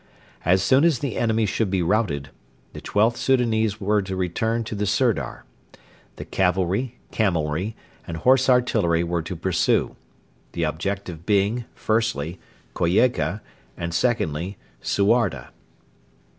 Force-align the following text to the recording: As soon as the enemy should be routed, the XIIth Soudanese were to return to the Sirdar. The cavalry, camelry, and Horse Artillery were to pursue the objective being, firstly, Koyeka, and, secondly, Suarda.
As 0.43 0.63
soon 0.63 0.83
as 0.83 0.97
the 0.97 1.15
enemy 1.15 1.45
should 1.45 1.69
be 1.69 1.83
routed, 1.83 2.31
the 2.73 2.81
XIIth 2.81 3.15
Soudanese 3.17 3.79
were 3.79 4.01
to 4.01 4.15
return 4.15 4.63
to 4.63 4.73
the 4.73 4.87
Sirdar. 4.87 5.45
The 6.15 6.25
cavalry, 6.25 6.97
camelry, 7.11 7.75
and 8.07 8.17
Horse 8.17 8.49
Artillery 8.49 9.03
were 9.03 9.21
to 9.21 9.35
pursue 9.35 9.95
the 10.53 10.63
objective 10.63 11.27
being, 11.27 11.65
firstly, 11.75 12.39
Koyeka, 12.73 13.41
and, 13.77 13.93
secondly, 13.93 14.57
Suarda. 14.81 15.49